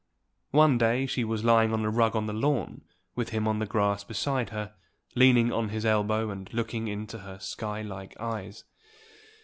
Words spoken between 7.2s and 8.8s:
sky like eyes.